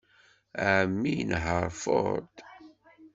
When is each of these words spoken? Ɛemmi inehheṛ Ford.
Ɛemmi 0.69 1.11
inehheṛ 1.21 1.65
Ford. 1.83 2.35